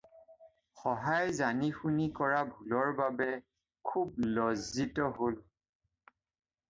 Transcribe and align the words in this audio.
শহাই 0.83 1.27
জানি 1.39 1.67
শুনি 1.81 2.07
কৰা 2.21 2.39
ভুলৰ 2.55 2.89
বাবে 3.03 3.29
খুব 3.91 4.19
লজ্জিত 4.39 5.07
হ'ল। 5.21 5.39